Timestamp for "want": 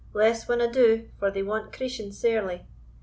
1.43-1.71